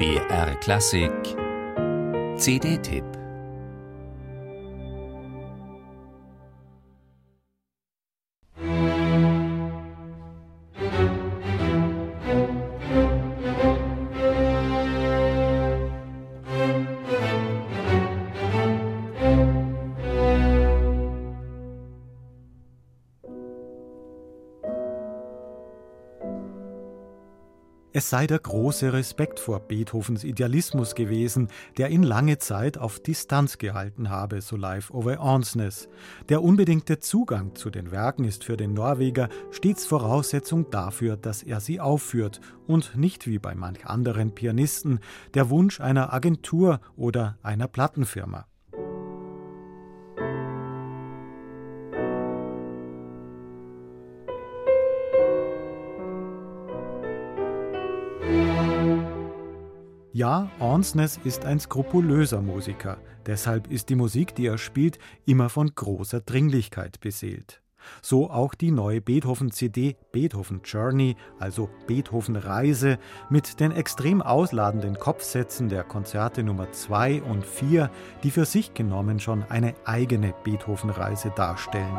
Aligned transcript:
BR 0.00 0.54
Klassik. 0.62 1.36
CD-Tipp 2.38 3.19
Es 27.92 28.08
sei 28.08 28.28
der 28.28 28.38
große 28.38 28.92
Respekt 28.92 29.40
vor 29.40 29.58
Beethovens 29.58 30.22
Idealismus 30.22 30.94
gewesen, 30.94 31.48
der 31.76 31.90
ihn 31.90 32.04
lange 32.04 32.38
Zeit 32.38 32.78
auf 32.78 33.00
Distanz 33.00 33.58
gehalten 33.58 34.10
habe, 34.10 34.42
so 34.42 34.54
Live 34.54 34.92
over 34.92 35.18
Ansnes. 35.18 35.88
Der 36.28 36.40
unbedingte 36.40 37.00
Zugang 37.00 37.56
zu 37.56 37.68
den 37.68 37.90
Werken 37.90 38.22
ist 38.22 38.44
für 38.44 38.56
den 38.56 38.74
Norweger 38.74 39.28
stets 39.50 39.86
Voraussetzung 39.86 40.70
dafür, 40.70 41.16
dass 41.16 41.42
er 41.42 41.58
sie 41.58 41.80
aufführt 41.80 42.40
und 42.68 42.96
nicht 42.96 43.26
wie 43.26 43.40
bei 43.40 43.56
manch 43.56 43.84
anderen 43.86 44.36
Pianisten 44.36 45.00
der 45.34 45.50
Wunsch 45.50 45.80
einer 45.80 46.12
Agentur 46.12 46.80
oder 46.96 47.38
einer 47.42 47.66
Plattenfirma. 47.66 48.46
Ja, 60.12 60.50
Ansnes 60.58 61.20
ist 61.22 61.44
ein 61.44 61.60
skrupulöser 61.60 62.42
Musiker, 62.42 62.98
deshalb 63.26 63.70
ist 63.70 63.90
die 63.90 63.94
Musik, 63.94 64.34
die 64.34 64.46
er 64.46 64.58
spielt, 64.58 64.98
immer 65.24 65.48
von 65.48 65.72
großer 65.72 66.20
Dringlichkeit 66.20 66.98
beseelt. 66.98 67.62
So 68.02 68.28
auch 68.28 68.54
die 68.54 68.72
neue 68.72 69.00
Beethoven-CD 69.00 69.96
Beethoven 70.10 70.62
Journey, 70.64 71.14
also 71.38 71.70
Beethoven 71.86 72.34
Reise, 72.34 72.98
mit 73.30 73.60
den 73.60 73.70
extrem 73.70 74.20
ausladenden 74.20 74.98
Kopfsätzen 74.98 75.68
der 75.68 75.84
Konzerte 75.84 76.42
Nummer 76.42 76.72
2 76.72 77.22
und 77.22 77.46
4, 77.46 77.88
die 78.24 78.32
für 78.32 78.46
sich 78.46 78.74
genommen 78.74 79.20
schon 79.20 79.44
eine 79.48 79.74
eigene 79.84 80.34
Beethoven-Reise 80.42 81.32
darstellen. 81.36 81.96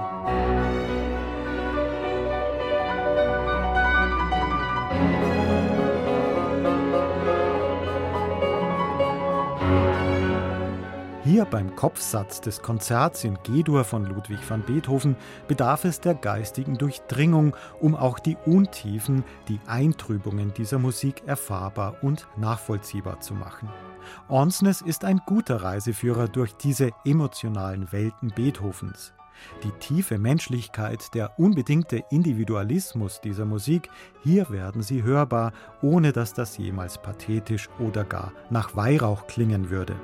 Hier 11.42 11.50
beim 11.50 11.76
Kopfsatz 11.76 12.40
des 12.40 12.62
Konzerts 12.62 13.24
in 13.24 13.36
G-Dur 13.42 13.84
von 13.84 14.06
Ludwig 14.06 14.48
van 14.48 14.62
Beethoven 14.62 15.16
bedarf 15.48 15.86
es 15.86 16.00
der 16.00 16.14
geistigen 16.14 16.78
Durchdringung, 16.78 17.56
um 17.80 17.96
auch 17.96 18.20
die 18.20 18.38
Untiefen, 18.46 19.24
die 19.48 19.60
Eintrübungen 19.66 20.54
dieser 20.54 20.78
Musik 20.78 21.24
erfahrbar 21.26 21.96
und 22.04 22.28
nachvollziehbar 22.38 23.22
zu 23.22 23.34
machen. 23.34 23.70
Onsnes 24.30 24.82
ist 24.82 25.04
ein 25.04 25.20
guter 25.26 25.64
Reiseführer 25.64 26.28
durch 26.28 26.54
diese 26.58 26.92
emotionalen 27.06 27.92
Welten 27.92 28.30
Beethovens. 28.30 29.12
Die 29.64 29.72
tiefe 29.80 30.20
Menschlichkeit, 30.20 31.16
der 31.16 31.40
unbedingte 31.40 32.04
Individualismus 32.12 33.20
dieser 33.20 33.46
Musik, 33.46 33.90
hier 34.22 34.52
werden 34.52 34.84
sie 34.84 35.02
hörbar, 35.02 35.54
ohne 35.82 36.12
dass 36.12 36.36
das 36.36 36.60
jemals 36.60 37.02
pathetisch 37.02 37.68
oder 37.80 38.04
gar 38.04 38.32
nach 38.52 38.76
Weihrauch 38.76 39.26
klingen 39.26 39.72
würde. 39.72 39.96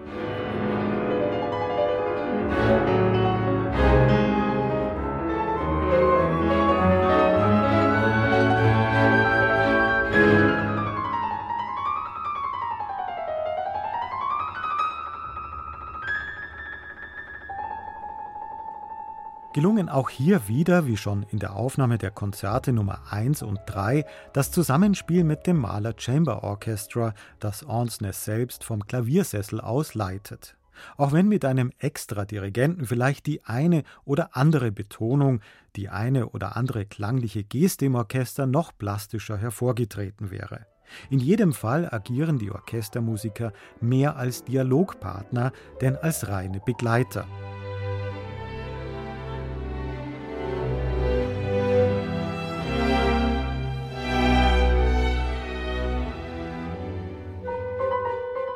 Gelungen 19.57 19.89
auch 19.89 20.11
hier 20.11 20.47
wieder, 20.47 20.85
wie 20.85 20.97
schon 20.97 21.23
in 21.31 21.39
der 21.39 21.55
Aufnahme 21.55 21.97
der 21.97 22.11
Konzerte 22.11 22.71
Nummer 22.71 22.99
1 23.09 23.41
und 23.41 23.59
3, 23.65 24.05
das 24.31 24.51
Zusammenspiel 24.51 25.23
mit 25.23 25.47
dem 25.47 25.57
Mahler 25.57 25.95
Chamber 25.97 26.43
Orchestra, 26.43 27.15
das 27.39 27.65
Ansnes 27.65 28.23
selbst 28.23 28.63
vom 28.63 28.85
Klaviersessel 28.85 29.59
aus 29.59 29.95
leitet. 29.95 30.55
Auch 30.95 31.11
wenn 31.11 31.27
mit 31.27 31.43
einem 31.43 31.71
Extra-Dirigenten 31.79 32.85
vielleicht 32.85 33.25
die 33.25 33.45
eine 33.45 33.81
oder 34.05 34.37
andere 34.37 34.71
Betonung, 34.71 35.41
die 35.75 35.89
eine 35.89 36.29
oder 36.29 36.55
andere 36.55 36.85
klangliche 36.85 37.43
Geste 37.43 37.85
im 37.85 37.95
Orchester 37.95 38.45
noch 38.45 38.77
plastischer 38.77 39.37
hervorgetreten 39.37 40.29
wäre. 40.29 40.67
In 41.09 41.17
jedem 41.17 41.51
Fall 41.51 41.91
agieren 41.91 42.37
die 42.37 42.51
Orchestermusiker 42.51 43.53
mehr 43.81 44.17
als 44.17 44.43
Dialogpartner, 44.43 45.51
denn 45.81 45.95
als 45.95 46.27
reine 46.27 46.59
Begleiter. 46.63 47.25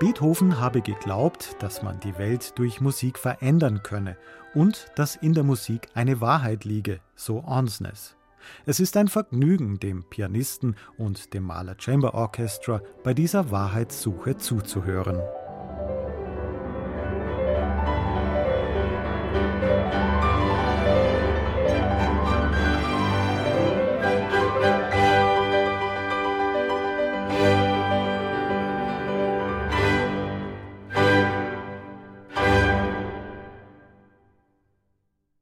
Beethoven 0.01 0.59
habe 0.59 0.81
geglaubt, 0.81 1.57
dass 1.59 1.83
man 1.83 1.99
die 1.99 2.17
Welt 2.17 2.57
durch 2.57 2.81
Musik 2.81 3.19
verändern 3.19 3.83
könne 3.83 4.17
und 4.55 4.87
dass 4.95 5.15
in 5.15 5.33
der 5.33 5.43
Musik 5.43 5.89
eine 5.93 6.19
Wahrheit 6.21 6.65
liege, 6.65 7.01
so 7.15 7.43
Onsnes. 7.43 8.15
Es 8.65 8.79
ist 8.79 8.97
ein 8.97 9.09
Vergnügen, 9.09 9.79
dem 9.79 10.03
Pianisten 10.03 10.75
und 10.97 11.35
dem 11.35 11.43
Mahler 11.43 11.75
Chamber 11.77 12.15
Orchestra 12.15 12.81
bei 13.03 13.13
dieser 13.13 13.51
Wahrheitssuche 13.51 14.37
zuzuhören. 14.37 15.21